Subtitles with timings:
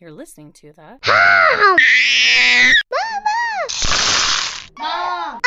[0.00, 1.00] You're listening to the
[4.78, 5.40] Mom!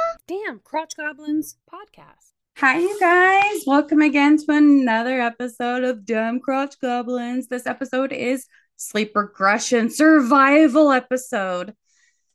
[0.26, 2.32] Damn Crotch Goblins podcast.
[2.56, 3.64] Hi, you guys.
[3.66, 7.48] Welcome again to another episode of Dumb Crotch Goblins.
[7.48, 11.74] This episode is sleep regression survival episode.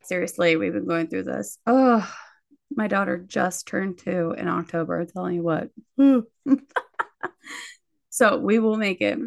[0.04, 1.58] Seriously, we've been going through this.
[1.66, 2.08] Oh,
[2.70, 5.00] my daughter just turned two in October.
[5.00, 5.72] I'm Telling you what.
[8.18, 9.20] so we will make it.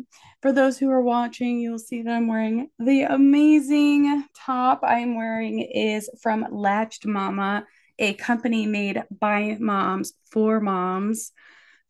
[0.42, 5.60] For those who are watching, you'll see that I'm wearing the amazing top I'm wearing
[5.60, 7.66] is from Latched Mama,
[8.00, 11.30] a company made by moms for moms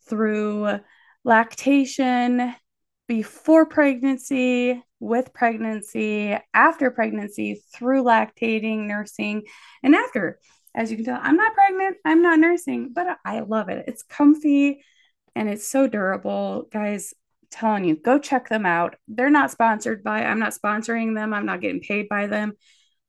[0.09, 0.79] through
[1.25, 2.55] lactation,
[3.09, 9.45] before pregnancy, with pregnancy, after pregnancy, through lactating, nursing,
[9.83, 10.39] and after.
[10.75, 13.87] As you can tell, I'm not pregnant, I'm not nursing, but I love it.
[13.89, 14.85] It's comfy
[15.35, 16.69] and it's so durable.
[16.73, 17.15] Guys,
[17.51, 18.97] telling you, go check them out.
[19.09, 22.53] They're not sponsored by, I'm not sponsoring them, I'm not getting paid by them,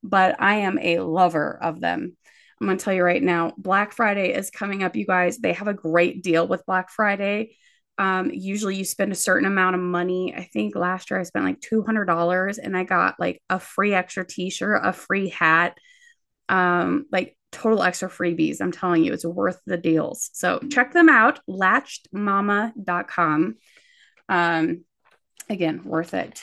[0.03, 2.17] but I am a lover of them.
[2.59, 5.37] I'm going to tell you right now, Black Friday is coming up, you guys.
[5.37, 7.55] They have a great deal with Black Friday.
[7.97, 10.33] Um, usually you spend a certain amount of money.
[10.35, 14.25] I think last year I spent like $200 and I got like a free extra
[14.25, 15.77] t shirt, a free hat,
[16.49, 18.61] um, like total extra freebies.
[18.61, 20.29] I'm telling you, it's worth the deals.
[20.33, 23.55] So check them out, latchedmama.com.
[24.29, 24.85] Um,
[25.49, 26.41] again, worth it.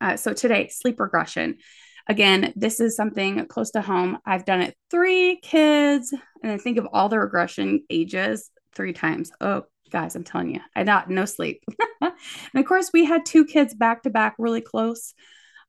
[0.00, 1.58] Uh, so today, sleep regression.
[2.06, 4.18] Again, this is something close to home.
[4.26, 9.32] I've done it three kids, and I think of all the regression ages three times.
[9.40, 11.64] Oh, guys, I'm telling you, I got no sleep.
[12.02, 12.12] and
[12.54, 15.14] of course, we had two kids back to back, really close.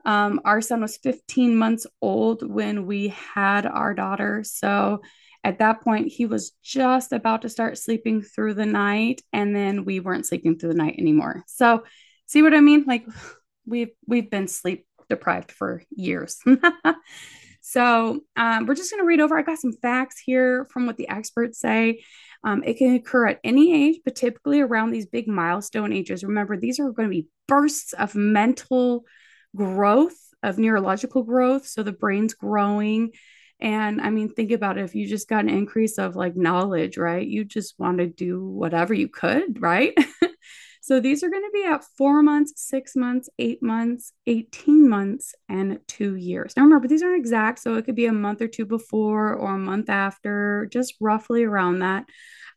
[0.05, 4.43] Um, our son was 15 months old when we had our daughter.
[4.43, 5.01] So
[5.45, 9.85] at that point, he was just about to start sleeping through the night, and then
[9.85, 11.43] we weren't sleeping through the night anymore.
[11.45, 11.83] So,
[12.25, 12.85] see what I mean?
[12.87, 13.05] Like
[13.65, 16.39] we've we've been sleep deprived for years.
[17.61, 19.37] so um, we're just going to read over.
[19.37, 22.03] I got some facts here from what the experts say.
[22.43, 26.23] Um, it can occur at any age, but typically around these big milestone ages.
[26.23, 29.05] Remember, these are going to be bursts of mental
[29.55, 31.65] growth, of neurological growth.
[31.65, 33.11] So the brain's growing
[33.59, 36.97] and I mean, think about it if you just got an increase of like knowledge,
[36.97, 37.25] right?
[37.25, 39.97] You just want to do whatever you could, right?
[40.81, 45.33] so these are going to be at four months, six months, eight months, 18 months,
[45.47, 46.53] and two years.
[46.57, 47.59] Now remember, these aren't exact.
[47.59, 51.43] So it could be a month or two before or a month after, just roughly
[51.43, 52.05] around that.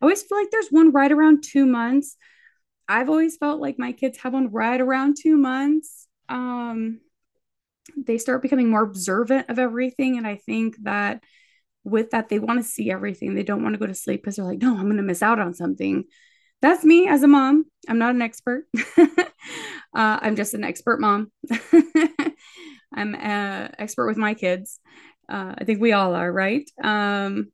[0.01, 2.17] I always feel like there's one right around two months.
[2.89, 6.08] I've always felt like my kids have one right around two months.
[6.29, 7.01] Um,
[7.97, 10.17] they start becoming more observant of everything.
[10.17, 11.23] And I think that
[11.83, 13.33] with that, they want to see everything.
[13.33, 15.23] They don't want to go to sleep because they're like, no, I'm going to miss
[15.23, 16.05] out on something.
[16.61, 17.65] That's me as a mom.
[17.87, 18.65] I'm not an expert.
[18.97, 19.19] uh,
[19.93, 21.31] I'm just an expert mom.
[22.93, 24.79] I'm an expert with my kids.
[25.29, 26.69] Uh, I think we all are, right?
[26.83, 27.51] Um,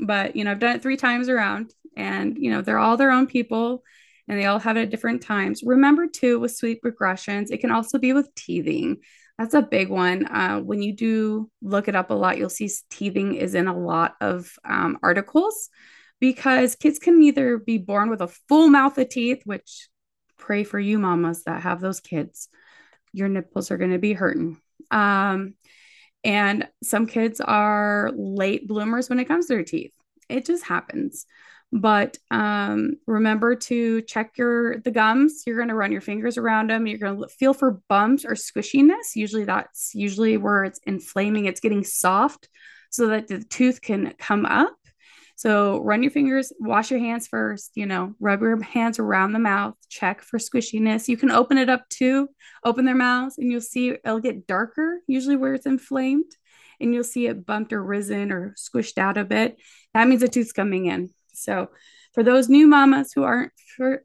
[0.00, 3.10] but, you know, I've done it three times around and, you know, they're all their
[3.10, 3.82] own people
[4.28, 5.62] and they all have it at different times.
[5.64, 8.98] Remember, too, with sleep regressions, it can also be with teething.
[9.38, 10.26] That's a big one.
[10.26, 13.76] Uh, when you do look it up a lot, you'll see teething is in a
[13.76, 15.68] lot of um, articles
[16.20, 19.88] because kids can either be born with a full mouth of teeth, which
[20.38, 22.48] pray for you mamas that have those kids.
[23.12, 24.60] Your nipples are going to be hurting.
[24.90, 25.54] Um,
[26.24, 29.92] and some kids are late bloomers when it comes to their teeth.
[30.28, 31.26] It just happens
[31.72, 35.42] but um, remember to check your the gums.
[35.46, 38.32] You're going to run your fingers around them you're going to feel for bumps or
[38.32, 39.14] squishiness.
[39.14, 41.46] Usually that's usually where it's inflaming.
[41.46, 42.48] It's getting soft
[42.90, 44.74] so that the tooth can come up.
[45.34, 49.38] So run your fingers wash your hands first you know rub your hands around the
[49.38, 51.08] mouth check for squishiness.
[51.08, 52.28] You can open it up too.
[52.64, 56.32] Open their mouths and you'll see it'll get darker usually where it's inflamed
[56.80, 59.58] and you'll see it bumped or risen or squished out a bit.
[59.94, 61.68] That means the tooth's coming in so
[62.14, 63.52] for those new mamas who aren't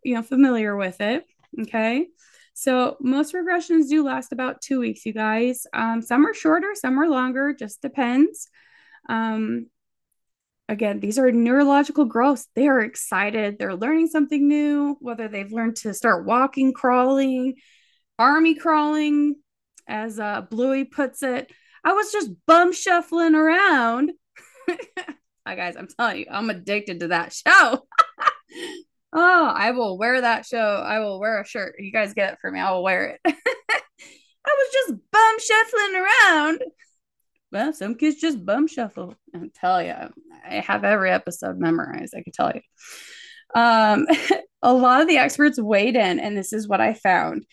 [0.03, 1.25] you know familiar with it,
[1.61, 2.07] okay.
[2.53, 5.65] So most regressions do last about two weeks, you guys.
[5.73, 8.49] Um, some are shorter, some are longer, just depends.
[9.09, 9.67] Um,
[10.67, 12.47] again, these are neurological growths.
[12.55, 13.57] They are excited.
[13.57, 17.55] They're learning something new, whether they've learned to start walking, crawling,
[18.19, 19.35] army crawling,
[19.87, 21.51] as uh, Bluey puts it.
[21.83, 24.11] I was just bum shuffling around.
[25.45, 27.87] Hi guys, I'm telling you, I'm addicted to that show.
[29.13, 30.57] oh, I will wear that show.
[30.57, 31.75] I will wear a shirt.
[31.79, 32.59] You guys get it for me.
[32.59, 33.19] I will wear it.
[33.25, 33.31] I
[34.45, 36.63] was just bum shuffling around.
[37.51, 39.15] Well, some kids just bum shuffle.
[39.35, 39.93] I tell you,
[40.47, 42.13] I have every episode memorized.
[42.15, 42.61] I can tell you.
[43.59, 44.05] Um,
[44.61, 47.45] a lot of the experts weighed in, and this is what I found.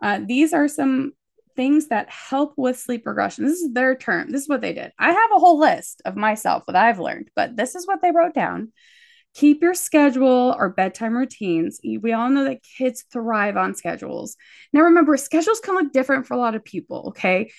[0.00, 1.12] Uh, these are some
[1.56, 3.44] things that help with sleep regression.
[3.44, 4.30] This is their term.
[4.30, 4.92] This is what they did.
[4.98, 8.10] I have a whole list of myself, what I've learned, but this is what they
[8.10, 8.72] wrote down.
[9.34, 11.80] Keep your schedule or bedtime routines.
[11.82, 14.36] We all know that kids thrive on schedules.
[14.72, 17.06] Now, remember, schedules can look different for a lot of people.
[17.08, 17.50] Okay.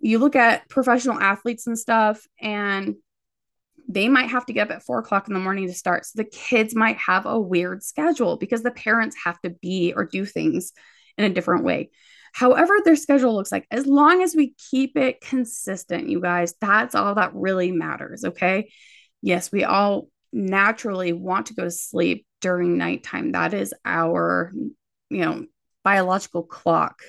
[0.00, 2.96] You look at professional athletes and stuff, and
[3.88, 6.04] they might have to get up at four o'clock in the morning to start.
[6.04, 10.04] So the kids might have a weird schedule because the parents have to be or
[10.04, 10.72] do things
[11.16, 11.90] in a different way.
[12.34, 16.96] However, their schedule looks like, as long as we keep it consistent, you guys, that's
[16.96, 18.24] all that really matters.
[18.24, 18.72] Okay.
[19.22, 23.30] Yes, we all naturally want to go to sleep during nighttime.
[23.30, 24.52] That is our,
[25.10, 25.46] you know,
[25.84, 27.02] biological clock.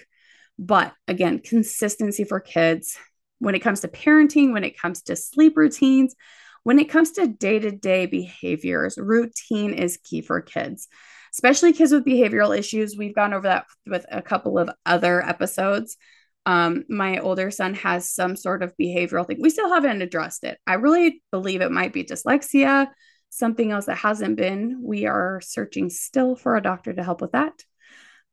[0.59, 2.95] But again, consistency for kids
[3.39, 6.13] when it comes to parenting, when it comes to sleep routines,
[6.61, 10.87] when it comes to day to day behaviors, routine is key for kids,
[11.35, 12.95] especially kids with behavioral issues.
[12.97, 15.97] We've gone over that with a couple of other episodes.
[16.45, 19.41] Um, my older son has some sort of behavioral thing.
[19.41, 20.57] We still haven't addressed it.
[20.65, 22.87] I really believe it might be dyslexia,
[23.29, 24.79] something else that hasn't been.
[24.81, 27.53] We are searching still for a doctor to help with that.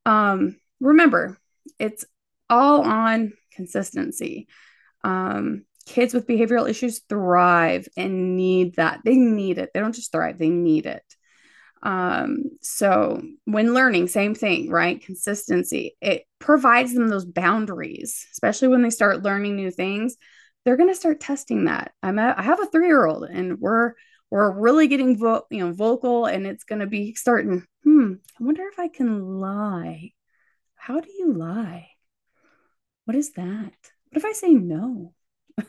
[0.06, 1.38] Um, remember,
[1.80, 2.04] it's
[2.48, 4.46] all on consistency.
[5.02, 9.00] Um, kids with behavioral issues thrive and need that.
[9.04, 9.70] They need it.
[9.74, 11.02] They don't just thrive, they need it.
[11.82, 15.04] Um, so when learning, same thing, right?
[15.04, 20.16] Consistency, it provides them those boundaries, especially when they start learning new things.
[20.64, 21.92] They're going to start testing that.
[22.02, 23.94] I'm a, I have a three year old and we're,
[24.30, 28.44] we're really getting vo- you know vocal and it's going to be starting hmm i
[28.44, 30.12] wonder if i can lie
[30.74, 31.88] how do you lie
[33.04, 33.74] what is that
[34.08, 35.12] what if i say no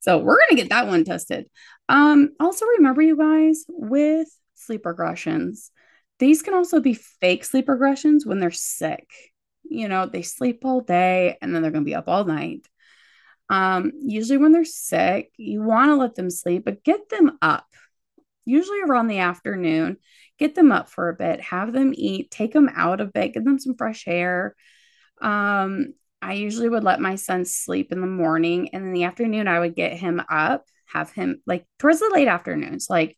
[0.00, 1.46] so we're going to get that one tested.
[1.88, 5.70] Um, also, remember, you guys, with sleep regressions,
[6.18, 9.08] these can also be fake sleep regressions when they're sick.
[9.64, 12.66] You know, they sleep all day and then they're going to be up all night.
[13.48, 17.66] Um, usually, when they're sick, you want to let them sleep, but get them up.
[18.44, 19.98] Usually around the afternoon,
[20.38, 23.44] get them up for a bit, have them eat, take them out a bit, give
[23.44, 24.54] them some fresh air.
[25.20, 29.48] Um, I usually would let my son sleep in the morning and in the afternoon
[29.48, 33.16] I would get him up, have him like towards the late afternoons, like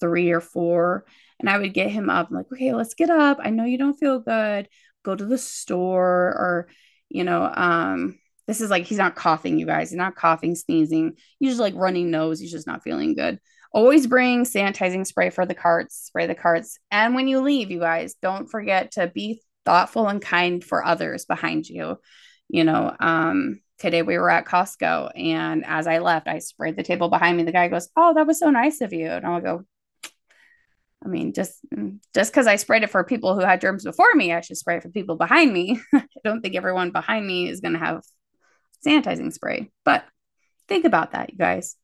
[0.00, 1.04] three or four.
[1.40, 2.28] And I would get him up.
[2.28, 3.38] I'm like, okay, let's get up.
[3.40, 4.68] I know you don't feel good.
[5.04, 6.68] Go to the store or,
[7.08, 9.90] you know, um, this is like he's not coughing, you guys.
[9.90, 12.40] He's not coughing, sneezing, usually like running nose.
[12.40, 13.40] He's just not feeling good.
[13.72, 16.78] Always bring sanitizing spray for the carts, spray the carts.
[16.90, 21.24] And when you leave, you guys, don't forget to be thoughtful and kind for others
[21.24, 21.98] behind you
[22.48, 26.82] you know, um, today we were at Costco and as I left, I sprayed the
[26.82, 27.42] table behind me.
[27.42, 29.08] The guy goes, Oh, that was so nice of you.
[29.08, 29.64] And I'll go,
[31.04, 31.60] I mean, just
[32.14, 34.76] just because I sprayed it for people who had germs before me, I should spray
[34.76, 35.80] it for people behind me.
[35.92, 38.02] I don't think everyone behind me is going to have
[38.86, 39.70] sanitizing spray.
[39.84, 40.04] But
[40.68, 41.76] think about that, you guys.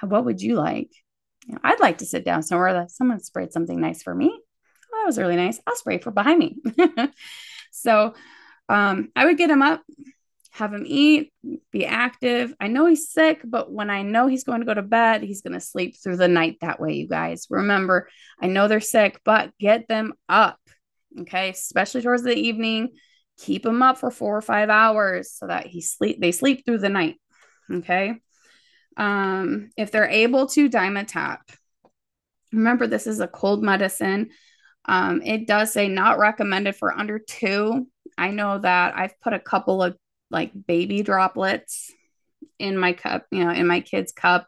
[0.00, 0.90] What would you like?
[1.46, 4.30] You know, I'd like to sit down somewhere that someone sprayed something nice for me.
[4.30, 5.60] Oh, that was really nice.
[5.66, 6.56] I'll spray for behind me.
[7.72, 8.14] so
[8.68, 9.82] um, I would get him up,
[10.56, 11.32] have him eat,
[11.70, 12.54] be active.
[12.58, 15.42] I know he's sick, but when I know he's going to go to bed, he's
[15.42, 17.46] going to sleep through the night that way, you guys.
[17.50, 18.08] Remember,
[18.40, 20.58] I know they're sick, but get them up.
[21.20, 22.90] Okay, especially towards the evening.
[23.38, 26.78] Keep them up for four or five hours so that he sleep they sleep through
[26.78, 27.16] the night.
[27.70, 28.14] Okay.
[28.96, 31.38] Um, if they're able to Dimetapp,
[32.50, 34.30] remember this is a cold medicine.
[34.86, 39.38] Um, it does say not recommended for under two I know that I've put a
[39.38, 39.96] couple of
[40.30, 41.92] like baby droplets
[42.58, 44.46] in my cup, you know, in my kid's cup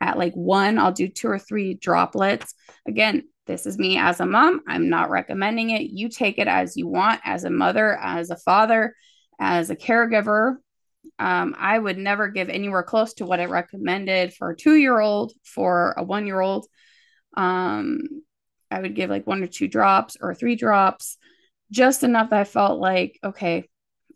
[0.00, 0.78] at like one.
[0.78, 2.54] I'll do two or three droplets.
[2.86, 4.60] Again, this is me as a mom.
[4.66, 5.82] I'm not recommending it.
[5.82, 8.94] You take it as you want, as a mother, as a father,
[9.38, 10.56] as a caregiver.
[11.18, 14.98] Um, I would never give anywhere close to what I recommended for a two year
[15.00, 16.66] old, for a one year old.
[17.36, 18.02] Um,
[18.70, 21.18] I would give like one or two drops or three drops
[21.70, 23.68] just enough that I felt like, okay,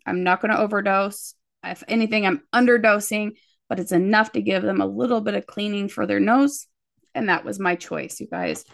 [0.05, 1.33] I'm not going to overdose.
[1.63, 3.31] If anything, I'm underdosing,
[3.69, 6.67] but it's enough to give them a little bit of cleaning for their nose.
[7.13, 8.65] And that was my choice, you guys.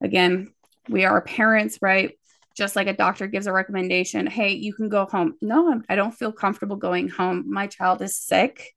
[0.00, 0.52] Again,
[0.88, 2.12] we are parents, right?
[2.56, 5.34] Just like a doctor gives a recommendation, hey, you can go home.
[5.40, 7.44] No, I don't feel comfortable going home.
[7.48, 8.74] My child is sick.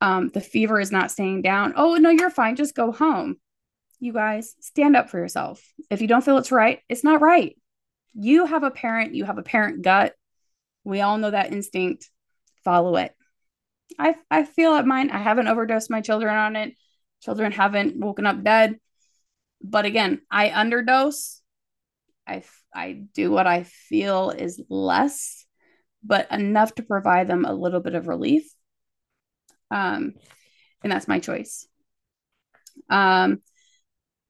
[0.00, 1.74] Um, the fever is not staying down.
[1.76, 2.56] Oh, no, you're fine.
[2.56, 3.36] Just go home.
[4.00, 5.62] You guys, stand up for yourself.
[5.90, 7.56] If you don't feel it's right, it's not right
[8.14, 10.14] you have a parent, you have a parent gut.
[10.84, 12.08] We all know that instinct.
[12.64, 13.14] Follow it.
[13.98, 15.10] I I feel at mine.
[15.10, 16.74] I haven't overdosed my children on it.
[17.22, 18.78] Children haven't woken up dead.
[19.62, 21.40] But again, I underdose.
[22.26, 22.42] I
[22.74, 25.44] I do what I feel is less
[26.04, 28.44] but enough to provide them a little bit of relief.
[29.70, 30.14] Um,
[30.82, 31.66] and that's my choice.
[32.90, 33.40] Um,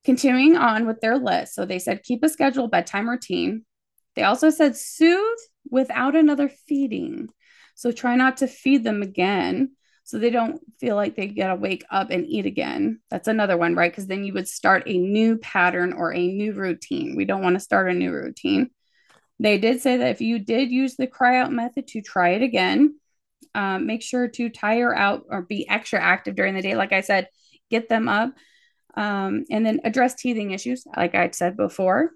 [0.05, 1.55] continuing on with their list.
[1.55, 3.65] So they said keep a scheduled bedtime routine.
[4.15, 5.39] They also said soothe
[5.71, 7.29] without another feeding.
[7.75, 9.73] So try not to feed them again
[10.05, 13.01] so they don't feel like they got to wake up and eat again.
[13.11, 13.91] That's another one, right?
[13.91, 17.17] Because then you would start a new pattern or a new routine.
[17.17, 18.71] We don't want to start a new routine.
[19.39, 22.43] They did say that if you did use the cry out method to try it
[22.43, 22.99] again,
[23.55, 26.75] um, make sure to tire out or be extra active during the day.
[26.75, 27.29] Like I said,
[27.71, 28.35] get them up
[28.95, 32.11] um, and then address teething issues, like I said before.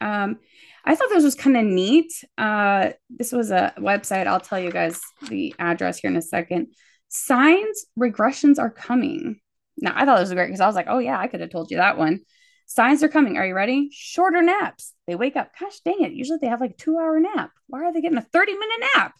[0.00, 0.38] Um,
[0.86, 2.12] I thought this was kind of neat.
[2.38, 4.28] Uh, this was a website.
[4.28, 6.68] I'll tell you guys the address here in a second.
[7.08, 9.40] Signs regressions are coming.
[9.78, 11.50] Now, I thought this was great because I was like, oh, yeah, I could have
[11.50, 12.20] told you that one.
[12.66, 13.36] Signs are coming.
[13.36, 13.88] Are you ready?
[13.92, 14.92] Shorter naps.
[15.06, 15.50] They wake up.
[15.58, 16.12] Gosh dang it.
[16.12, 17.50] Usually they have like a two hour nap.
[17.66, 19.14] Why are they getting a 30 minute nap?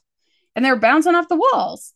[0.55, 1.93] And they're bouncing off the walls.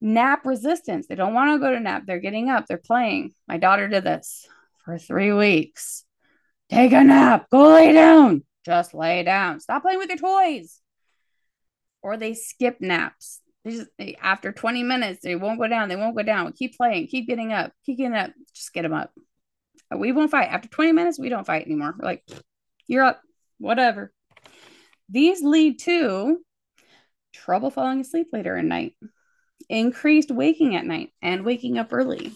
[0.00, 1.06] Nap resistance.
[1.06, 2.02] They don't want to go to nap.
[2.06, 2.66] They're getting up.
[2.66, 3.34] They're playing.
[3.48, 4.46] My daughter did this
[4.84, 6.04] for three weeks.
[6.70, 7.46] Take a nap.
[7.50, 8.42] Go lay down.
[8.66, 9.60] Just lay down.
[9.60, 10.80] Stop playing with your toys.
[12.02, 13.40] Or they skip naps.
[13.64, 15.88] They just they, after 20 minutes, they won't go down.
[15.88, 16.52] They won't go down.
[16.52, 17.06] Keep playing.
[17.06, 17.70] Keep getting up.
[17.84, 18.32] Keep getting up.
[18.52, 19.12] Just get them up.
[19.94, 20.48] Uh, we won't fight.
[20.50, 21.94] After 20 minutes, we don't fight anymore.
[21.96, 22.28] We're like,
[22.88, 23.20] you're up.
[23.58, 24.12] Whatever.
[25.08, 26.38] These lead to
[27.32, 28.96] trouble falling asleep later at night,
[29.68, 32.32] increased waking at night, and waking up early.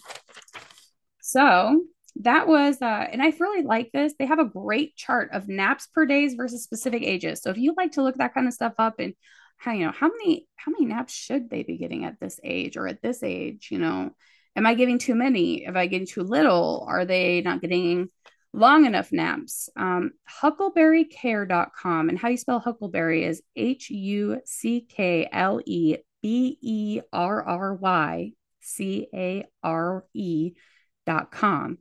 [1.21, 1.83] So
[2.23, 4.15] that was, uh, and I really like this.
[4.19, 7.41] They have a great chart of naps per days versus specific ages.
[7.41, 9.15] So if you like to look that kind of stuff up and
[9.57, 12.77] how, you know, how many, how many naps should they be getting at this age
[12.77, 14.11] or at this age, you know,
[14.57, 15.65] am I giving too many?
[15.65, 16.85] Am I getting too little?
[16.89, 18.09] Are they not getting
[18.53, 19.69] long enough naps?
[19.77, 20.13] Um,
[20.43, 22.09] huckleberrycare.com.
[22.09, 27.43] And how you spell huckleberry is H U C K L E B E R
[27.43, 30.53] R Y C A R E
[31.07, 31.79] dot com.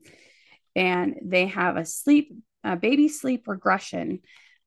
[0.80, 2.32] And they have a sleep,
[2.64, 4.22] a baby sleep regression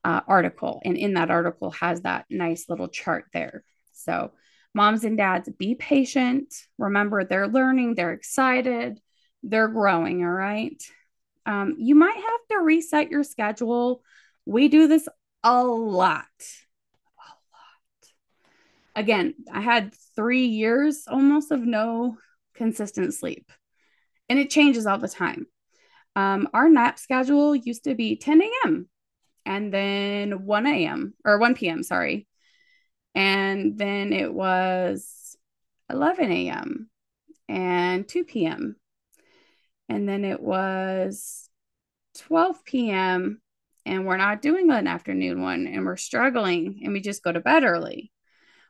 [0.05, 0.83] uh, article.
[0.85, 3.65] And in that article has that nice little chart there.
[3.95, 4.33] So,
[4.75, 6.53] moms and dads, be patient.
[6.77, 9.01] Remember, they're learning, they're excited,
[9.43, 10.23] they're growing.
[10.23, 10.83] All right.
[11.47, 14.03] Um, you might have to reset your schedule.
[14.45, 15.09] We do this
[15.43, 16.27] a lot.
[17.19, 18.09] A lot.
[18.95, 22.19] Again, I had three years almost of no
[22.55, 23.51] consistent sleep,
[24.29, 25.47] and it changes all the time.
[26.15, 28.89] Um, our nap schedule used to be 10 a.m.
[29.47, 31.15] and then 1 a.m.
[31.25, 31.83] or 1 p.m.
[31.83, 32.27] Sorry.
[33.15, 35.37] And then it was
[35.91, 36.91] 11 a.m.
[37.49, 38.77] and 2 p.m.
[39.89, 41.49] And then it was
[42.19, 43.41] 12 p.m.
[43.85, 47.41] and we're not doing an afternoon one and we're struggling and we just go to
[47.41, 48.13] bed early.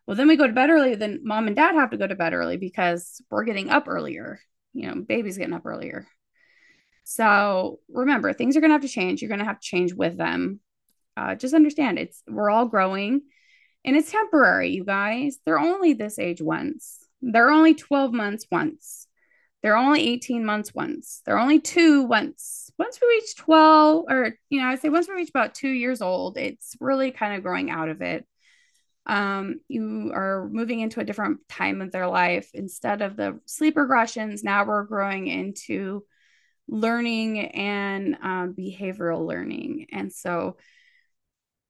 [0.06, 2.16] Well, then we go to bed early, then mom and dad have to go to
[2.16, 4.40] bed early because we're getting up earlier.
[4.72, 6.08] You know, baby's getting up earlier.
[7.04, 9.20] So remember, things are going to have to change.
[9.20, 10.60] You're going to have to change with them.
[11.16, 13.22] Uh, just understand it's we're all growing
[13.84, 15.38] and it's temporary, you guys.
[15.44, 17.06] They're only this age once.
[17.20, 19.06] They're only 12 months once.
[19.62, 21.22] They're only 18 months once.
[21.24, 22.70] They're only two once.
[22.78, 26.02] Once we reach 12, or, you know, I say once we reach about two years
[26.02, 28.26] old, it's really kind of growing out of it.
[29.06, 32.50] Um, you are moving into a different time of their life.
[32.54, 36.04] Instead of the sleep regressions, now we're growing into
[36.68, 39.86] learning and um, behavioral learning.
[39.92, 40.56] And so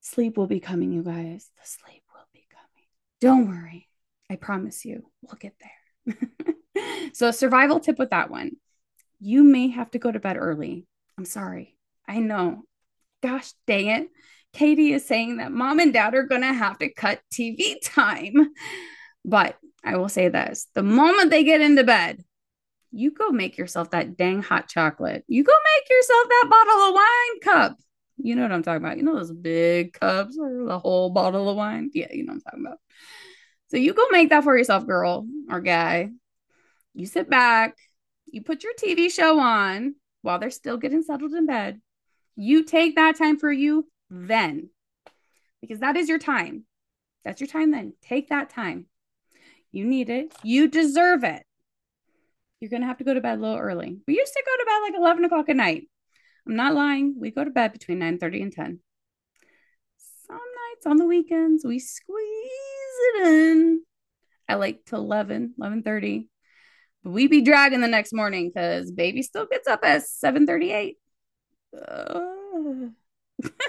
[0.00, 1.50] sleep will be coming, you guys.
[1.56, 2.88] The sleep will be coming.
[3.20, 3.88] Don't worry.
[4.30, 6.16] I promise you, we'll get there.
[7.12, 8.52] so, survival tip with that one
[9.22, 10.84] you may have to go to bed early.
[11.16, 11.76] I'm sorry.
[12.08, 12.64] I know.
[13.22, 14.08] Gosh dang it.
[14.52, 18.34] Katie is saying that mom and dad are going to have to cut TV time.
[19.24, 22.24] But I will say this the moment they get into bed,
[22.92, 25.24] you go make yourself that dang hot chocolate.
[25.26, 27.78] You go make yourself that bottle of wine cup.
[28.18, 28.98] You know what I'm talking about.
[28.98, 31.90] You know those big cups or the whole bottle of wine?
[31.94, 32.78] Yeah, you know what I'm talking about.
[33.68, 36.10] So you go make that for yourself, girl or guy.
[36.94, 37.76] You sit back,
[38.26, 41.80] you put your TV show on while they're still getting settled in bed.
[42.36, 44.68] You take that time for you then,
[45.62, 46.64] because that is your time.
[47.24, 47.94] That's your time then.
[48.02, 48.86] Take that time.
[49.70, 50.34] You need it.
[50.42, 51.44] You deserve it.
[52.62, 53.98] You're going to have to go to bed a little early.
[54.06, 55.88] We used to go to bed like 11 o'clock at night.
[56.46, 57.16] I'm not lying.
[57.18, 58.78] We go to bed between 9 30 and 10.
[60.28, 62.20] Some nights on the weekends, we squeeze
[63.16, 63.82] it in
[64.46, 66.28] at like to 11, 11 30
[67.04, 70.98] we be dragging the next morning because baby still gets up at 738
[71.76, 72.20] uh,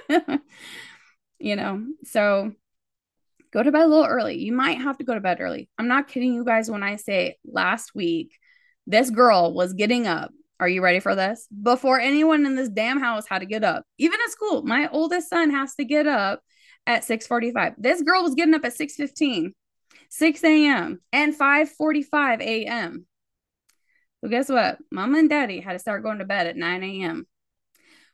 [1.39, 2.51] you know so
[3.53, 4.39] go to bed a little early.
[4.39, 5.69] You might have to go to bed early.
[5.77, 8.37] I'm not kidding you guys when I say last week,
[8.87, 10.31] this girl was getting up.
[10.59, 11.47] Are you ready for this?
[11.61, 13.83] Before anyone in this damn house had to get up.
[13.97, 16.41] Even at school, my oldest son has to get up
[16.85, 17.75] at 6:45.
[17.77, 19.53] This girl was getting up at 6:15,
[20.09, 21.01] 6 a.m.
[21.11, 23.05] and 5:45 a.m.
[24.21, 24.77] So guess what?
[24.91, 27.27] Mama and daddy had to start going to bed at 9 a.m.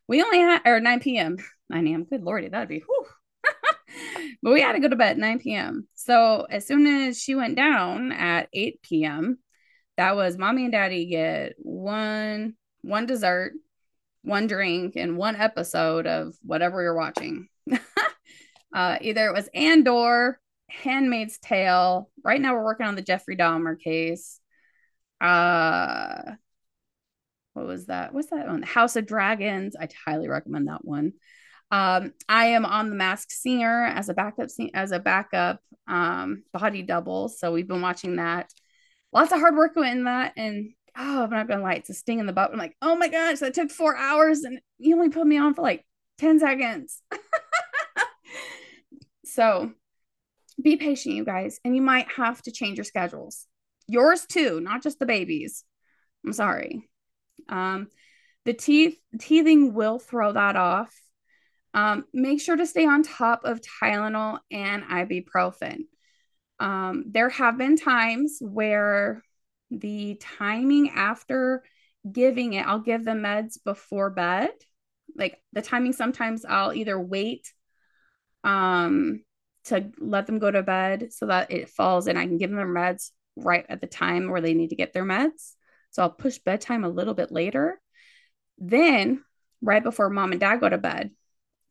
[0.07, 1.37] We only had or 9 p.m.
[1.69, 2.03] 9 a.m.
[2.05, 3.05] Good lordy, that'd be whew.
[4.41, 5.87] but we had to go to bed at 9 p.m.
[5.93, 9.37] So as soon as she went down at 8 p.m.,
[9.99, 13.51] that was mommy and daddy get one one dessert,
[14.23, 17.49] one drink, and one episode of whatever you're watching.
[18.73, 20.39] uh, either it was Andor,
[20.69, 22.09] Handmaid's Tale.
[22.23, 24.39] Right now we're working on the Jeffrey Dahmer case.
[25.19, 26.35] Uh
[27.51, 28.13] what was that?
[28.13, 28.61] What's that one?
[28.61, 29.75] House of Dragons.
[29.77, 31.11] I highly recommend that one.
[31.71, 36.83] Um, I am on the Masked Singer as a backup as a backup um, body
[36.83, 37.27] double.
[37.27, 38.49] So we've been watching that.
[39.11, 41.93] Lots of hard work went in that, and oh, I'm not gonna lie, it's a
[41.93, 42.51] sting in the butt.
[42.51, 45.53] I'm like, oh my gosh, that took four hours, and you only put me on
[45.53, 45.85] for like
[46.17, 47.01] ten seconds.
[49.25, 49.71] so
[50.61, 53.45] be patient, you guys, and you might have to change your schedules.
[53.87, 55.63] Yours too, not just the babies.
[56.25, 56.87] I'm sorry.
[57.47, 57.87] Um,
[58.45, 60.93] the teeth teething will throw that off
[61.73, 65.81] um, make sure to stay on top of Tylenol and ibuprofen.
[66.59, 69.23] Um, there have been times where
[69.71, 71.63] the timing after
[72.09, 74.49] giving it, I'll give the meds before bed.
[75.15, 77.51] Like the timing, sometimes I'll either wait
[78.43, 79.23] um,
[79.65, 82.57] to let them go to bed so that it falls and I can give them
[82.57, 85.53] their meds right at the time where they need to get their meds.
[85.91, 87.79] So I'll push bedtime a little bit later.
[88.57, 89.23] Then,
[89.61, 91.11] right before mom and dad go to bed,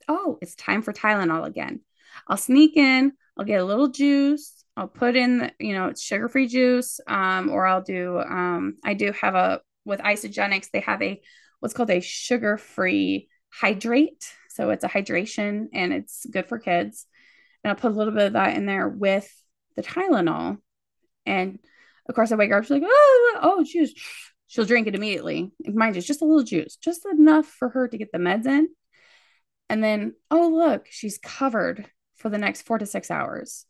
[0.09, 1.81] oh, it's time for Tylenol again.
[2.27, 6.29] I'll sneak in, I'll get a little juice, I'll put in, you know, it's sugar
[6.29, 11.03] free juice, um, or I'll do, um, I do have a, with Isagenix, they have
[11.03, 11.21] a,
[11.59, 14.33] what's called a sugar free hydrate.
[14.51, 17.07] So it's a hydration and it's good for kids.
[17.65, 19.29] And I'll put a little bit of that in there with
[19.75, 20.59] the Tylenol.
[21.27, 21.59] And
[22.09, 23.93] of course, I wake her up, she's like, oh, oh, juice.
[24.47, 25.51] She'll drink it immediately.
[25.67, 28.69] Mind you, just a little juice, just enough for her to get the meds in.
[29.69, 33.67] And then, oh, look, she's covered for the next four to six hours.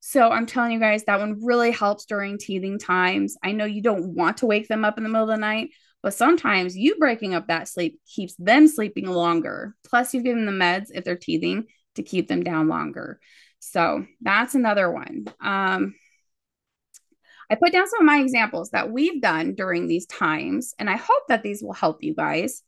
[0.00, 3.36] So I'm telling you guys, that one really helps during teething times.
[3.42, 5.70] I know you don't want to wake them up in the middle of the night,
[6.02, 9.76] but sometimes you breaking up that sleep keeps them sleeping longer.
[9.84, 13.20] Plus, you've given them the meds if they're teething to keep them down longer.
[13.58, 15.26] So that's another one.
[15.40, 15.94] Um,
[17.50, 20.96] I put down some of my examples that we've done during these times, and I
[20.96, 22.62] hope that these will help you guys.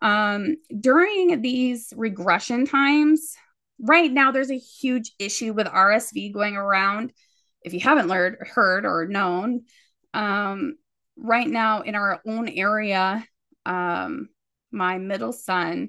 [0.00, 3.36] Um, during these regression times,
[3.80, 7.12] right now there's a huge issue with RSV going around.
[7.62, 9.62] If you haven't learned, heard, or known,
[10.12, 10.76] um,
[11.16, 13.26] right now in our own area,
[13.64, 14.28] um,
[14.70, 15.88] my middle son,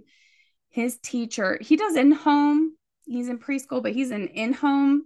[0.69, 2.75] his teacher, he does in home.
[3.05, 5.03] He's in preschool, but he's in in home,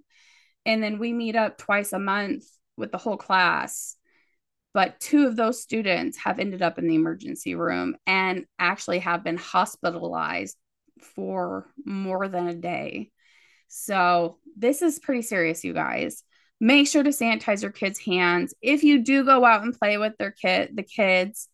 [0.66, 2.46] and then we meet up twice a month
[2.78, 3.98] with the whole class
[4.74, 9.24] but two of those students have ended up in the emergency room and actually have
[9.24, 10.58] been hospitalized
[11.02, 13.12] for more than a day.
[13.68, 16.24] So, this is pretty serious, you guys.
[16.60, 18.54] Make sure to sanitize your kids' hands.
[18.62, 21.48] If you do go out and play with their kid, the kids,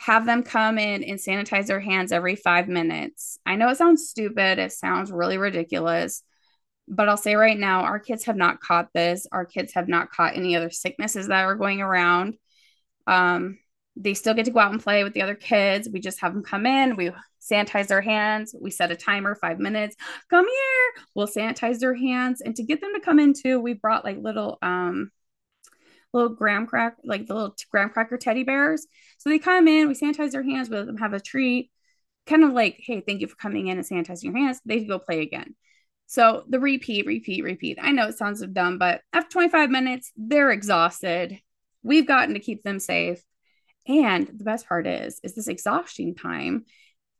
[0.00, 3.38] have them come in and sanitize their hands every five minutes.
[3.44, 6.22] I know it sounds stupid, it sounds really ridiculous,
[6.88, 9.26] but I'll say right now, our kids have not caught this.
[9.30, 12.34] Our kids have not caught any other sicknesses that are going around.
[13.06, 13.58] Um,
[14.00, 15.88] they still get to go out and play with the other kids.
[15.88, 16.96] We just have them come in.
[16.96, 17.10] We
[17.40, 18.54] sanitize their hands.
[18.58, 19.96] We set a timer, five minutes.
[20.30, 21.04] Come here.
[21.14, 22.40] We'll sanitize their hands.
[22.40, 25.10] And to get them to come in too, we brought like little um
[26.12, 28.86] little graham crack, like the little graham cracker teddy bears.
[29.18, 31.70] So they come in, we sanitize their hands, we let them have a treat.
[32.26, 34.60] Kind of like, hey, thank you for coming in and sanitizing your hands.
[34.64, 35.54] They go play again.
[36.06, 37.78] So the repeat, repeat, repeat.
[37.80, 41.40] I know it sounds dumb, but after 25 minutes, they're exhausted
[41.82, 43.22] we've gotten to keep them safe.
[43.86, 46.64] And the best part is, is this exhaustion time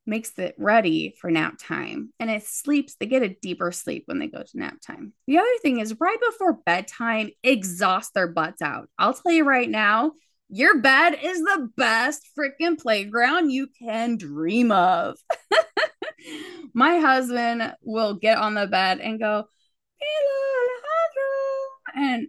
[0.06, 2.12] makes it ready for nap time.
[2.18, 5.12] And it sleeps, they get a deeper sleep when they go to nap time.
[5.26, 8.88] The other thing is right before bedtime, exhaust their butts out.
[8.98, 10.12] I'll tell you right now,
[10.48, 15.16] your bed is the best freaking playground you can dream of.
[16.74, 19.44] My husband will get on the bed and go,
[21.94, 22.28] and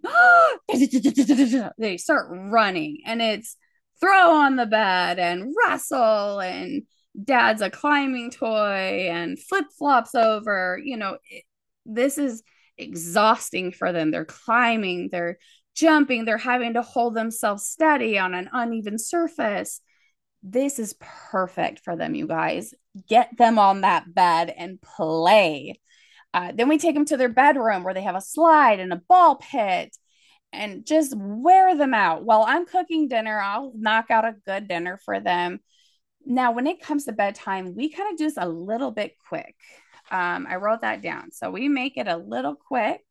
[1.78, 3.56] they start running and it's
[4.02, 6.84] throw on the bed and wrestle and
[7.24, 11.44] dad's a climbing toy and flip flops over you know it,
[11.86, 12.44] this is
[12.78, 14.12] exhausting for them.
[14.12, 15.38] They're climbing, they're
[15.76, 19.82] jumping, they're having to hold themselves steady on an uneven surface.
[20.44, 22.74] This is perfect for them, you guys.
[23.08, 25.80] Get them on that bed and play.
[26.34, 29.02] Uh, then we take them to their bedroom where they have a slide and a
[29.08, 29.96] ball pit
[30.54, 32.24] and just wear them out.
[32.24, 35.60] While I'm cooking dinner, I'll knock out a good dinner for them.
[36.26, 39.56] Now, when it comes to bedtime, we kind of do this a little bit quick.
[40.12, 41.32] Um, I wrote that down.
[41.32, 43.02] So we make it a little quick,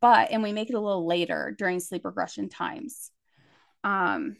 [0.00, 3.10] but and we make it a little later during sleep regression times.
[3.84, 4.36] Um,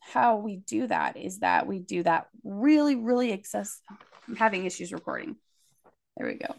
[0.00, 3.80] how we do that is that we do that really, really excess.
[4.26, 5.36] I'm having issues recording.
[6.16, 6.54] There we go.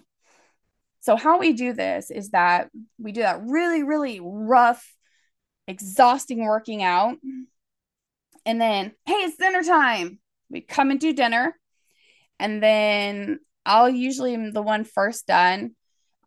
[1.01, 4.87] So, how we do this is that we do that really, really rough,
[5.67, 7.17] exhausting working out.
[8.45, 10.19] And then, hey, it's dinner time.
[10.49, 11.55] We come and do dinner.
[12.39, 15.75] And then I'll usually am the one first done.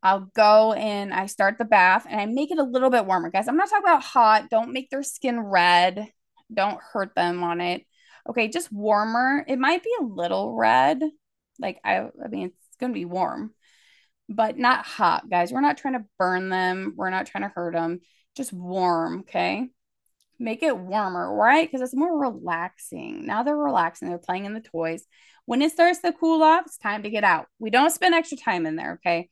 [0.03, 3.31] I'll go and I start the bath and I make it a little bit warmer,
[3.31, 3.49] guys.
[3.49, 4.51] I'm not talking about hot.
[4.51, 6.09] Don't make their skin red.
[6.53, 7.83] Don't hurt them on it.
[8.29, 9.45] Okay, just warmer.
[9.49, 11.01] It might be a little red.
[11.59, 13.55] Like I I mean it's going to be warm
[14.29, 15.53] but not hot, guys.
[15.53, 16.95] We're not trying to burn them.
[16.97, 18.01] We're not trying to hurt them.
[18.37, 19.69] Just warm, okay?
[20.39, 21.71] Make it warmer, right?
[21.71, 23.27] Because it's more relaxing.
[23.27, 24.09] Now they're relaxing.
[24.09, 25.05] They're playing in the toys.
[25.47, 27.47] When it starts to cool off, it's time to get out.
[27.59, 29.29] We don't spend extra time in there, okay?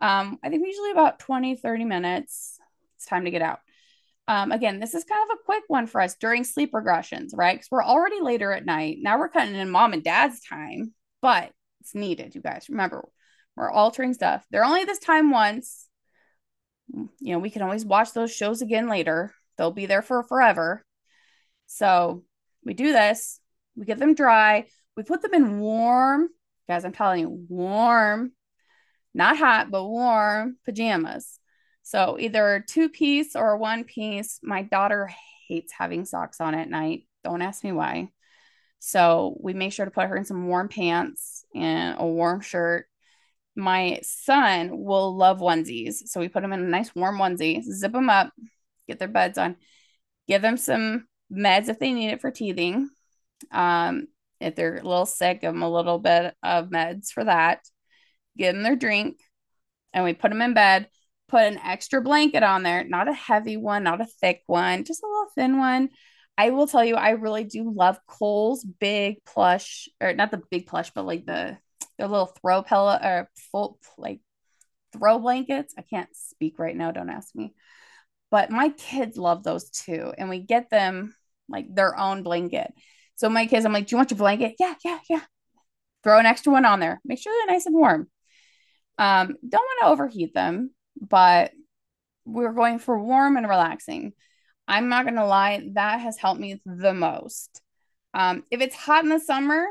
[0.00, 2.58] Um, I think usually about 20, 30 minutes.
[2.96, 3.60] It's time to get out.
[4.26, 7.56] Um, again, this is kind of a quick one for us during sleep regressions, right?
[7.56, 8.98] Because we're already later at night.
[9.00, 11.50] Now we're cutting in mom and dad's time, but
[11.80, 12.66] it's needed, you guys.
[12.68, 13.08] Remember,
[13.56, 14.44] we're altering stuff.
[14.50, 15.86] They're only this time once.
[16.92, 19.32] You know, we can always watch those shows again later.
[19.56, 20.84] They'll be there for forever.
[21.66, 22.24] So
[22.64, 23.40] we do this.
[23.76, 24.66] We get them dry.
[24.96, 26.28] We put them in warm,
[26.68, 28.32] guys, I'm telling you, warm,
[29.14, 31.38] not hot, but warm pajamas.
[31.82, 34.40] So either two piece or one piece.
[34.42, 35.10] My daughter
[35.48, 37.06] hates having socks on at night.
[37.24, 38.10] Don't ask me why.
[38.78, 42.86] So we make sure to put her in some warm pants and a warm shirt
[43.60, 46.08] my son will love onesies.
[46.08, 48.32] So we put them in a nice warm onesie, zip them up,
[48.88, 49.56] get their buds on,
[50.26, 52.88] give them some meds if they need it for teething.
[53.52, 54.08] Um,
[54.40, 57.60] if they're a little sick, give them a little bit of meds for that.
[58.36, 59.20] Give them their drink,
[59.92, 60.88] and we put them in bed.
[61.28, 65.02] Put an extra blanket on there, not a heavy one, not a thick one, just
[65.02, 65.90] a little thin one.
[66.36, 70.66] I will tell you, I really do love Kohl's big plush, or not the big
[70.66, 71.58] plush, but like the
[72.00, 74.20] their little throw pillow or full like
[74.92, 75.74] throw blankets.
[75.78, 77.54] I can't speak right now, don't ask me.
[78.30, 80.12] But my kids love those too.
[80.16, 81.14] And we get them
[81.48, 82.72] like their own blanket.
[83.16, 84.54] So my kids, I'm like, Do you want your blanket?
[84.58, 85.20] Yeah, yeah, yeah.
[86.02, 87.00] Throw an extra one on there.
[87.04, 88.08] Make sure they're nice and warm.
[88.96, 91.52] Um, don't want to overheat them, but
[92.24, 94.12] we're going for warm and relaxing.
[94.66, 97.60] I'm not gonna lie, that has helped me the most.
[98.14, 99.66] Um, if it's hot in the summer,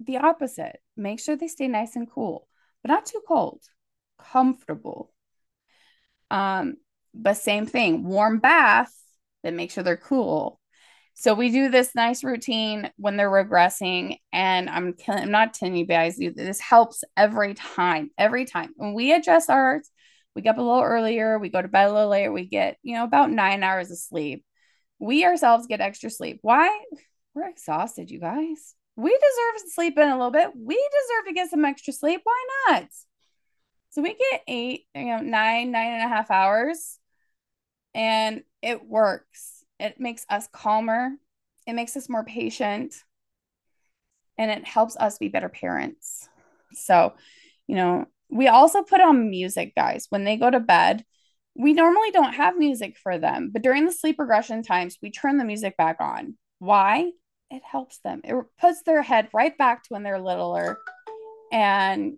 [0.00, 0.78] the opposite.
[0.96, 2.48] Make sure they stay nice and cool,
[2.82, 3.62] but not too cold,
[4.18, 5.12] comfortable.
[6.30, 6.76] Um,
[7.14, 8.92] but same thing, warm bath,
[9.42, 10.60] then make sure they're cool.
[11.14, 15.86] So we do this nice routine when they're regressing, and I'm, I'm not telling you
[15.86, 18.10] guys this helps every time.
[18.18, 19.90] Every time when we adjust ours,
[20.34, 22.76] we get up a little earlier, we go to bed a little later, we get
[22.82, 24.44] you know about nine hours of sleep.
[24.98, 26.38] We ourselves get extra sleep.
[26.42, 26.68] Why?
[27.34, 30.50] We're exhausted, you guys we deserve to sleep in a little bit.
[30.56, 32.22] We deserve to get some extra sleep.
[32.24, 32.88] Why not?
[33.90, 36.98] So we get eight, you know, nine, nine and a half hours,
[37.94, 39.64] and it works.
[39.78, 41.10] It makes us calmer.
[41.66, 42.94] It makes us more patient,
[44.38, 46.28] and it helps us be better parents.
[46.72, 47.14] So,
[47.66, 51.04] you know, we also put on music, guys, when they go to bed.
[51.58, 55.38] We normally don't have music for them, but during the sleep regression times, we turn
[55.38, 56.36] the music back on.
[56.58, 57.12] Why?
[57.50, 58.20] It helps them.
[58.24, 60.78] It puts their head right back to when they're littler
[61.52, 62.16] and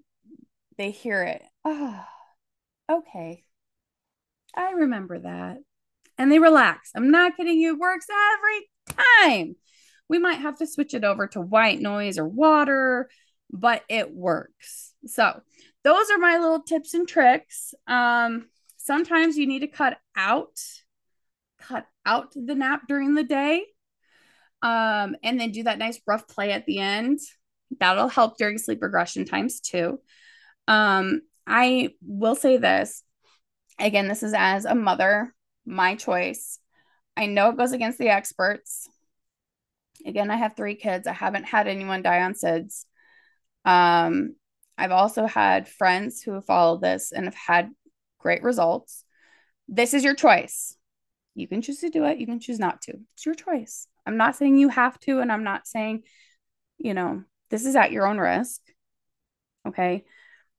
[0.77, 1.43] they hear it.
[1.64, 2.05] Oh,
[2.91, 3.45] okay.
[4.57, 5.59] I remember that.
[6.17, 6.91] And they relax.
[6.95, 7.75] I'm not kidding you.
[7.75, 8.71] It works every
[9.23, 9.57] time.
[10.09, 13.11] We might have to switch it over to white noise or water,
[13.51, 14.95] but it works.
[15.07, 15.41] So,
[15.85, 17.73] those are my little tips and tricks.
[17.87, 20.59] Um, sometimes you need to cut out
[21.61, 23.64] cut out the nap during the day
[24.62, 27.21] um, and then do that nice rough play at the end.
[27.79, 30.01] That'll help during sleep regression times too.
[30.66, 33.03] Um, I will say this
[33.79, 36.59] again, this is as a mother, my choice.
[37.16, 38.88] I know it goes against the experts.
[40.07, 41.07] Again, I have three kids.
[41.07, 42.85] I haven't had anyone die on SIDS.
[43.64, 44.37] Um,
[44.77, 47.71] I've also had friends who have followed this and have had
[48.18, 49.05] great results.
[49.66, 50.77] This is your choice.
[51.35, 52.94] You can choose to do it, you can choose not to.
[53.14, 53.87] It's your choice.
[54.09, 56.05] I'm not saying you have to, and I'm not saying,
[56.79, 58.61] you know, this is at your own risk.
[59.66, 60.05] Okay.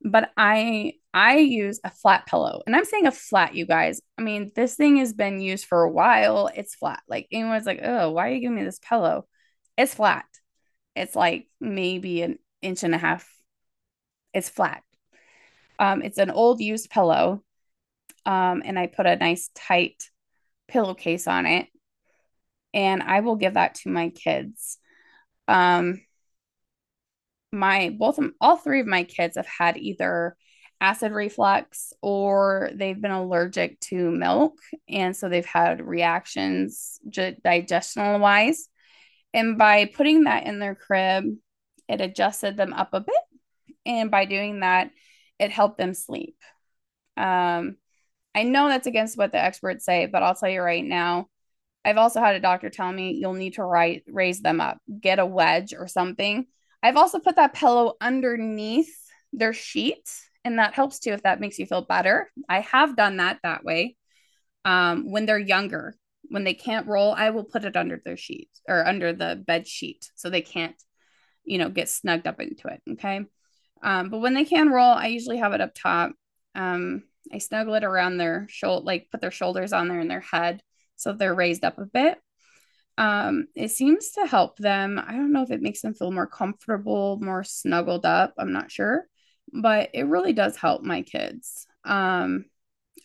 [0.01, 2.61] But I I use a flat pillow.
[2.67, 4.01] And I'm saying a flat, you guys.
[4.17, 6.49] I mean, this thing has been used for a while.
[6.55, 7.01] It's flat.
[7.07, 9.27] Like anyone's like, oh, why are you giving me this pillow?
[9.77, 10.25] It's flat.
[10.95, 13.27] It's like maybe an inch and a half.
[14.33, 14.83] It's flat.
[15.79, 17.43] Um, it's an old used pillow.
[18.25, 20.03] Um, and I put a nice tight
[20.67, 21.67] pillowcase on it.
[22.73, 24.77] And I will give that to my kids.
[25.47, 26.01] Um,
[27.51, 30.35] my both all three of my kids have had either
[30.81, 34.53] acid reflux or they've been allergic to milk.
[34.87, 38.69] And so they've had reactions digestional wise.
[39.33, 41.25] And by putting that in their crib
[41.87, 43.15] it adjusted them up a bit.
[43.85, 44.91] And by doing that
[45.39, 46.37] it helped them sleep.
[47.17, 47.77] Um,
[48.35, 51.27] i know that's against what the experts say but i'll tell you right now
[51.85, 55.19] i've also had a doctor tell me you'll need to write, raise them up get
[55.19, 56.45] a wedge or something
[56.83, 58.95] i've also put that pillow underneath
[59.33, 60.07] their sheet
[60.45, 62.31] and that helps too if that makes you feel better.
[62.47, 63.95] I have done that that way.
[64.65, 65.95] Um, when they're younger,
[66.29, 69.67] when they can't roll, I will put it under their sheet or under the bed
[69.67, 70.75] sheet so they can't,
[71.43, 72.81] you know, get snugged up into it.
[72.93, 73.25] Okay.
[73.81, 76.11] Um, but when they can roll, I usually have it up top.
[76.55, 80.19] Um, I snuggle it around their shoulder, like put their shoulders on there and their
[80.19, 80.61] head
[80.99, 82.17] so they're raised up a bit.
[82.97, 84.99] Um, it seems to help them.
[84.99, 88.33] I don't know if it makes them feel more comfortable, more snuggled up.
[88.37, 89.07] I'm not sure
[89.53, 91.67] but it really does help my kids.
[91.85, 92.45] Um,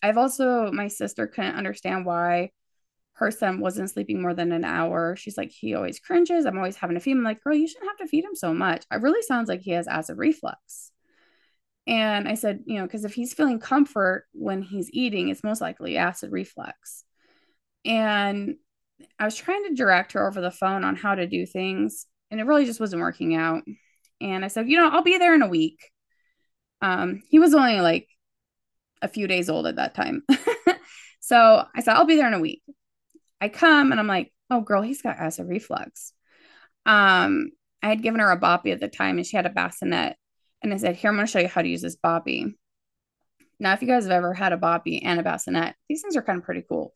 [0.02, 2.50] I've also, my sister couldn't understand why
[3.14, 5.16] her son wasn't sleeping more than an hour.
[5.16, 6.46] She's like, he always cringes.
[6.46, 7.18] I'm always having to feed him.
[7.18, 8.84] I'm like, girl, you shouldn't have to feed him so much.
[8.90, 10.90] It really sounds like he has acid reflux.
[11.86, 15.60] And I said, you know, because if he's feeling comfort when he's eating, it's most
[15.60, 17.04] likely acid reflux.
[17.84, 18.56] And
[19.18, 22.40] I was trying to direct her over the phone on how to do things, and
[22.40, 23.62] it really just wasn't working out.
[24.20, 25.90] And I said, you know, I'll be there in a week.
[26.80, 28.08] Um, he was only like
[29.02, 30.22] a few days old at that time.
[31.20, 32.62] so I said, I'll be there in a week.
[33.40, 36.12] I come and I'm like, oh, girl, he's got acid reflux.
[36.86, 37.50] Um,
[37.82, 40.16] I had given her a boppy at the time and she had a bassinet.
[40.62, 42.54] And I said, here, I'm going to show you how to use this boppy.
[43.60, 46.22] Now, if you guys have ever had a boppy and a bassinet, these things are
[46.22, 46.92] kind of pretty cool.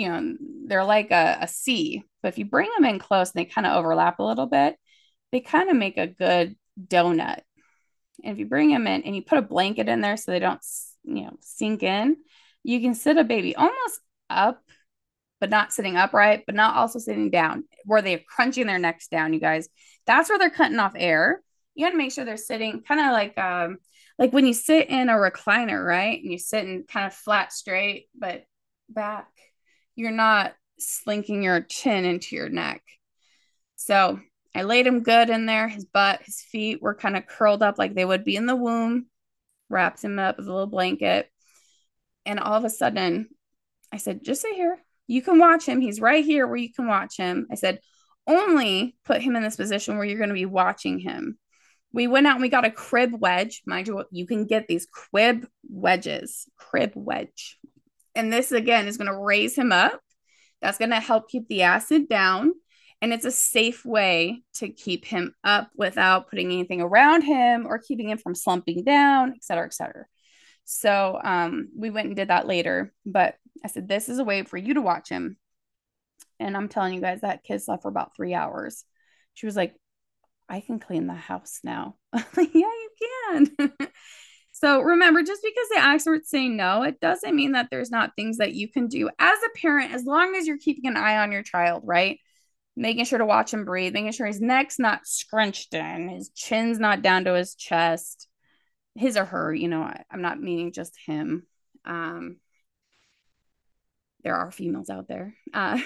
[0.00, 0.34] You know,
[0.64, 3.66] they're like a, a C, but if you bring them in close and they kind
[3.66, 4.76] of overlap a little bit,
[5.30, 7.40] they kind of make a good donut.
[8.24, 10.38] And if you bring them in and you put a blanket in there so they
[10.38, 10.64] don't,
[11.04, 12.16] you know, sink in,
[12.62, 14.62] you can sit a baby almost up,
[15.38, 19.34] but not sitting upright, but not also sitting down where they're crunching their necks down,
[19.34, 19.68] you guys.
[20.06, 21.42] That's where they're cutting off air.
[21.74, 23.76] You got to make sure they're sitting kind of like, um,
[24.18, 26.22] like when you sit in a recliner, right?
[26.22, 28.44] And you sit in kind of flat straight, but
[28.88, 29.28] back,
[30.00, 32.82] you're not slinking your chin into your neck.
[33.76, 34.18] So
[34.54, 35.68] I laid him good in there.
[35.68, 38.56] His butt, his feet were kind of curled up like they would be in the
[38.56, 39.06] womb,
[39.68, 41.30] wrapped him up with a little blanket.
[42.24, 43.28] And all of a sudden,
[43.92, 44.78] I said, just sit here.
[45.06, 45.80] You can watch him.
[45.80, 47.46] He's right here where you can watch him.
[47.50, 47.80] I said,
[48.26, 51.38] only put him in this position where you're going to be watching him.
[51.92, 53.62] We went out and we got a crib wedge.
[53.66, 57.58] Mind you, you can get these crib wedges, crib wedge.
[58.14, 60.00] And this again is going to raise him up.
[60.60, 62.52] That's going to help keep the acid down.
[63.02, 67.78] And it's a safe way to keep him up without putting anything around him or
[67.78, 70.04] keeping him from slumping down et cetera et cetera.
[70.64, 72.92] So um, we went and did that later.
[73.06, 75.36] But i said this is a way for you to watch him.
[76.38, 78.84] And i'm telling you guys that kid slept for about three hours.
[79.34, 79.74] She was like
[80.48, 81.96] i can clean the house now.
[82.36, 83.72] Yeah you can
[84.60, 88.38] so remember just because the experts say no it doesn't mean that there's not things
[88.38, 91.32] that you can do as a parent as long as you're keeping an eye on
[91.32, 92.18] your child right
[92.80, 96.78] making sure to watch him breathe, making sure his neck's not scrunched in, his chin's
[96.78, 98.26] not down to his chest,
[98.94, 101.46] his or her, you know, I, am not meaning just him.
[101.84, 102.38] Um,
[104.24, 105.34] there are females out there.
[105.52, 105.78] Uh,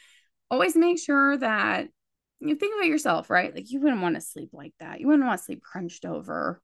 [0.50, 1.88] always make sure that
[2.40, 3.54] you think about yourself, right?
[3.54, 5.00] Like you wouldn't want to sleep like that.
[5.00, 6.62] You wouldn't want to sleep crunched over.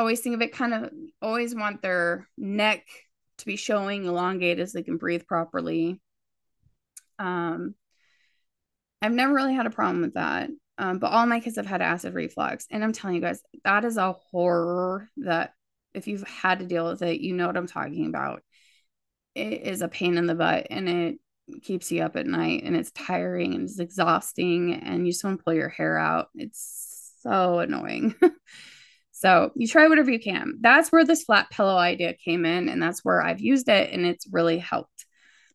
[0.00, 2.86] Always think of it kind of, always want their neck
[3.38, 6.00] to be showing elongated so they can breathe properly.
[7.18, 7.74] Um,
[9.02, 10.48] I've never really had a problem with that.
[10.78, 12.66] Um, but all my kids have had acid reflux.
[12.70, 15.52] And I'm telling you guys, that is a horror that
[15.92, 18.42] if you've had to deal with it, you know what I'm talking about.
[19.34, 21.18] It is a pain in the butt and it
[21.62, 25.38] keeps you up at night and it's tiring and it's exhausting and you just want
[25.38, 26.28] to pull your hair out.
[26.34, 28.14] It's so annoying.
[29.20, 30.54] So you try whatever you can.
[30.62, 34.06] That's where this flat pillow idea came in, and that's where I've used it, and
[34.06, 35.04] it's really helped.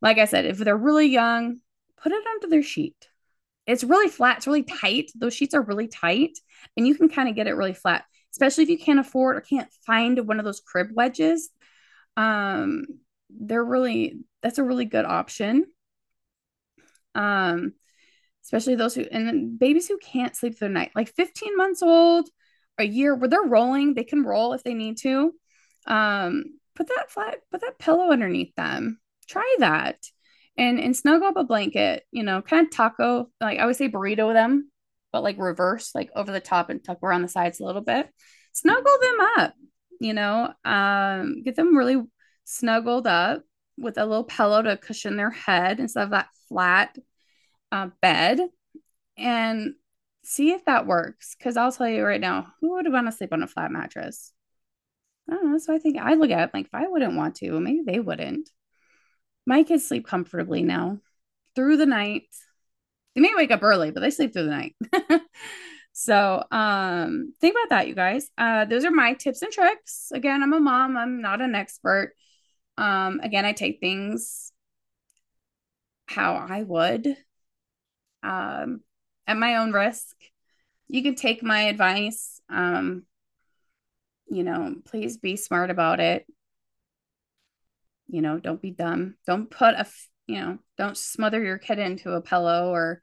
[0.04, 1.62] Like I said, if they're really young,
[1.98, 2.96] put it under their sheet.
[3.66, 5.10] It's really flat, it's really tight.
[5.16, 6.38] Those sheets are really tight,
[6.78, 9.42] and you can kind of get it really flat, especially if you can't afford or
[9.42, 11.50] can't find one of those crib wedges.
[12.18, 12.86] Um,
[13.32, 15.66] they're really that's a really good option.
[17.16, 17.74] Um,
[18.44, 22.30] especially those who and babies who can't sleep through the night, like 15 months old,
[22.78, 25.34] a year where they're rolling, they can roll if they need to.
[25.88, 29.00] Um, put that flat, put that pillow underneath them.
[29.28, 29.98] Try that.
[30.58, 33.90] And and snuggle up a blanket, you know, kind of taco, like I always say
[33.90, 34.72] burrito them,
[35.12, 38.10] but like reverse, like over the top and tuck around the sides a little bit.
[38.54, 39.54] Snuggle them up,
[40.00, 42.02] you know, um, get them really
[42.46, 43.44] snuggled up
[43.78, 46.96] with a little pillow to cushion their head instead of that flat
[47.72, 48.40] uh, bed
[49.18, 49.74] and
[50.26, 51.36] see if that works.
[51.38, 54.32] Because I'll tell you right now, who would want to sleep on a flat mattress?
[55.30, 55.58] I don't know.
[55.58, 58.00] So I think I look at it like if I wouldn't want to, maybe they
[58.00, 58.50] wouldn't.
[59.46, 61.00] My kids sleep comfortably now
[61.56, 62.28] through the night.
[63.16, 64.76] They may wake up early, but they sleep through the night.
[65.94, 68.30] so um think about that, you guys.
[68.38, 70.12] Uh those are my tips and tricks.
[70.14, 72.14] Again, I'm a mom, I'm not an expert.
[72.78, 74.52] Um, again, I take things
[76.08, 77.16] how I would
[78.24, 78.82] um,
[79.28, 80.16] at my own risk.
[80.88, 82.40] You can take my advice.
[82.50, 83.04] Um,
[84.28, 86.26] you know, please be smart about it.
[88.08, 89.16] You know, don't be dumb.
[89.26, 89.86] Don't put a,
[90.28, 93.02] you know, don't smother your kid into a pillow or,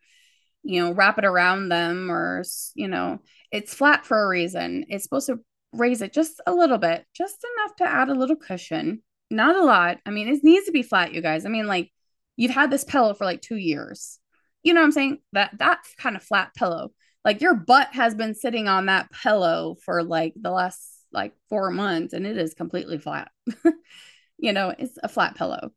[0.63, 4.87] you know, wrap it around them or, you know, it's flat for a reason.
[4.89, 5.41] It's supposed to
[5.73, 9.03] raise it just a little bit, just enough to add a little cushion.
[9.31, 9.99] Not a lot.
[10.07, 11.47] I mean, it needs to be flat, you guys.
[11.47, 11.91] I mean, like
[12.37, 14.21] you've had this pillow for like two years
[14.63, 15.19] you know what I'm saying?
[15.33, 16.93] That that kind of flat pillow.
[17.25, 20.81] Like your butt has been sitting on that pillow for like the last
[21.13, 23.31] like four months and it is completely flat.
[24.39, 25.73] you know, it's a flat pillow.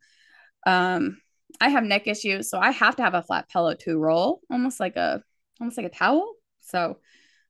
[0.65, 1.17] Um,
[1.61, 4.79] I have neck issues, so I have to have a flat pillow to roll, almost
[4.79, 5.21] like a
[5.59, 6.33] almost like a towel.
[6.61, 6.97] So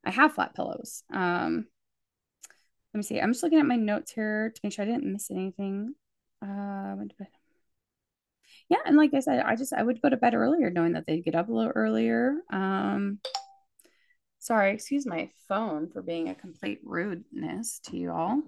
[0.04, 1.04] I have flat pillows.
[1.12, 1.65] Um,
[2.93, 3.19] let me see.
[3.19, 5.95] I'm just looking at my notes here to make sure I didn't miss anything.
[6.41, 6.95] Uh,
[8.69, 11.06] yeah and like i said i just i would go to bed earlier knowing that
[11.06, 13.19] they'd get up a little earlier um
[14.39, 18.41] sorry excuse my phone for being a complete rudeness to you all.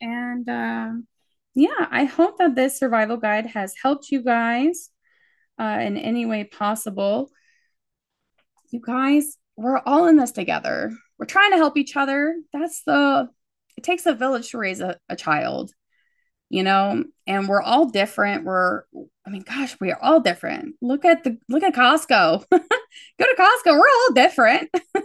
[0.00, 1.06] And um
[1.54, 4.90] yeah i hope that this survival guide has helped you guys
[5.58, 7.30] uh, in any way possible.
[8.70, 10.92] You guys we're all in this together.
[11.18, 12.36] We're trying to help each other.
[12.52, 13.28] That's the
[13.76, 15.72] it takes a village to raise a, a child
[16.50, 18.44] you know and we're all different.
[18.44, 18.82] We're
[19.28, 20.74] i mean gosh we are all different.
[20.80, 22.44] Look at the look at costco.
[22.50, 24.70] Go to costco we're all different.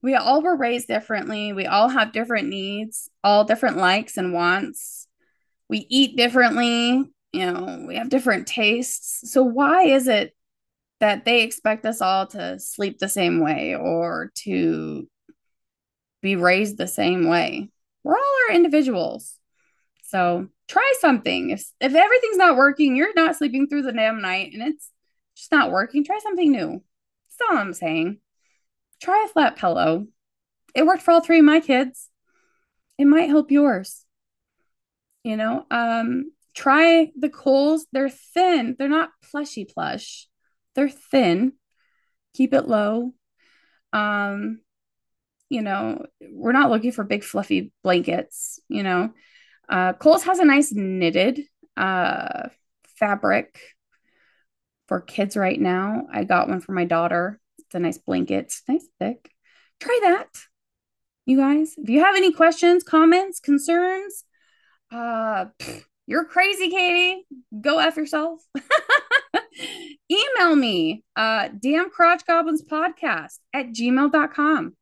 [0.00, 1.52] We all were raised differently.
[1.52, 5.08] We all have different needs all different likes and wants.
[5.68, 9.32] We eat differently you know we have different tastes.
[9.32, 10.36] So why is it
[11.00, 15.08] that they expect us all to sleep the same way or to
[16.22, 17.70] be raised the same way?
[18.04, 19.38] We're all our individuals
[20.08, 21.50] so try something.
[21.50, 24.90] If if everything's not working, you're not sleeping through the damn night and it's
[25.36, 26.82] just not working, try something new.
[27.38, 28.18] That's all I'm saying.
[29.02, 30.06] Try a flat pillow.
[30.74, 32.08] It worked for all three of my kids.
[32.96, 34.04] It might help yours.
[35.24, 37.86] You know, um, try the Kohl's.
[37.92, 38.76] They're thin.
[38.78, 40.26] They're not plushy plush.
[40.74, 41.52] They're thin.
[42.34, 43.12] Keep it low.
[43.92, 44.60] Um,
[45.50, 49.12] you know, we're not looking for big fluffy blankets, you know.
[49.68, 51.42] Uh, Kohl's has a nice knitted
[51.76, 52.48] uh,
[52.98, 53.60] fabric
[54.86, 56.06] for kids right now.
[56.12, 57.38] I got one for my daughter.
[57.58, 59.30] It's a nice blanket, it's nice thick.
[59.80, 60.28] Try that,
[61.26, 61.74] you guys.
[61.76, 64.24] If you have any questions, comments, concerns,
[64.90, 67.26] uh, pff, you're crazy, Katie.
[67.60, 68.40] Go F yourself.
[70.10, 74.74] Email me, uh, damn crotch goblins podcast at gmail.com.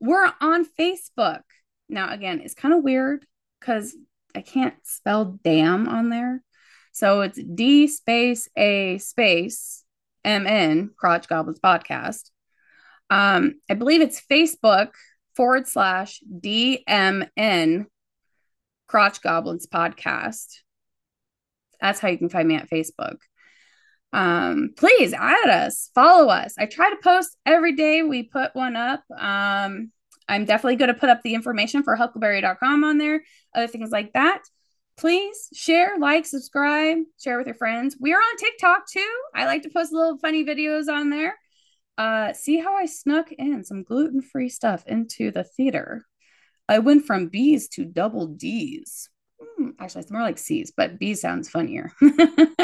[0.00, 1.40] We're on Facebook.
[1.88, 3.24] Now, again, it's kind of weird
[3.60, 3.96] because
[4.34, 6.42] I can't spell damn on there.
[6.92, 9.84] So it's D space A space
[10.24, 12.30] M N Crotch Goblins Podcast.
[13.10, 14.90] Um, I believe it's Facebook
[15.36, 17.86] forward slash DMN
[18.86, 20.60] Crotch Goblins Podcast.
[21.80, 23.16] That's how you can find me at Facebook.
[24.12, 26.54] Um, please add us, follow us.
[26.56, 28.02] I try to post every day.
[28.02, 29.02] We put one up.
[29.16, 29.90] Um,
[30.28, 34.12] I'm definitely going to put up the information for huckleberry.com on there, other things like
[34.14, 34.42] that.
[34.96, 37.96] Please share, like, subscribe, share with your friends.
[38.00, 39.14] We are on TikTok too.
[39.34, 41.34] I like to post little funny videos on there.
[41.98, 46.06] Uh, see how I snuck in some gluten free stuff into the theater.
[46.68, 49.10] I went from B's to double D's.
[49.40, 51.92] Hmm, actually, it's more like C's, but B sounds funnier.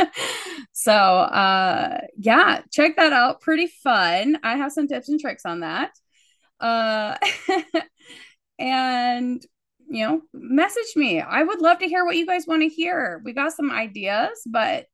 [0.72, 3.40] so, uh, yeah, check that out.
[3.40, 4.38] Pretty fun.
[4.42, 5.90] I have some tips and tricks on that.
[6.60, 7.16] Uh,
[8.58, 9.44] and
[9.88, 11.20] you know, message me.
[11.20, 13.20] I would love to hear what you guys want to hear.
[13.24, 14.86] We got some ideas, but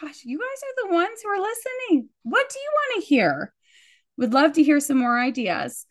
[0.00, 2.08] gosh, you guys are the ones who are listening.
[2.22, 3.52] What do you want to hear?
[4.18, 5.84] Would love to hear some more ideas.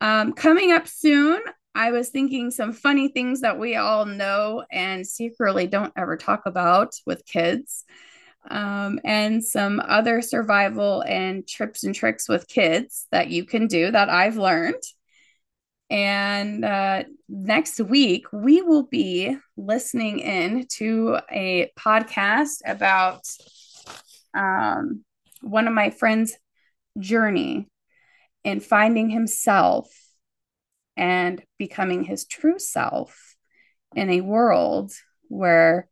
[0.00, 1.40] Um, coming up soon,
[1.74, 6.42] I was thinking some funny things that we all know and secretly don't ever talk
[6.46, 7.84] about with kids,
[8.50, 13.90] um, and some other survival and trips and tricks with kids that you can do
[13.90, 14.82] that I've learned.
[15.90, 23.22] And uh, next week, we will be listening in to a podcast about
[24.34, 25.04] um,
[25.40, 26.36] one of my friends'
[26.98, 27.68] journey
[28.44, 29.88] in finding himself
[30.96, 33.36] and becoming his true self
[33.94, 34.92] in a world
[35.28, 35.88] where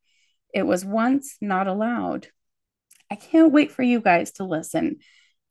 [0.54, 2.28] it was once not allowed.
[3.12, 5.00] I can't wait for you guys to listen.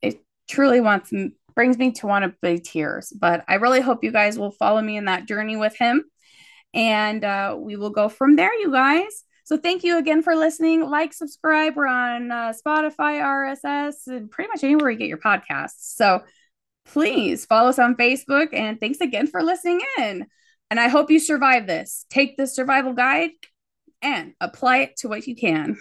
[0.02, 1.12] It truly wants
[1.54, 4.82] brings me to one of the tears, but I really hope you guys will follow
[4.82, 6.02] me in that journey with him,
[6.74, 9.22] and uh, we will go from there, you guys.
[9.44, 10.88] So thank you again for listening.
[10.88, 11.76] Like, subscribe.
[11.76, 15.94] We're on uh, Spotify, RSS, and pretty much anywhere you get your podcasts.
[15.94, 16.22] So
[16.86, 18.48] please follow us on Facebook.
[18.52, 20.26] And thanks again for listening in.
[20.68, 22.06] And I hope you survive this.
[22.10, 23.30] Take this survival guide
[24.00, 25.76] and apply it to what you can.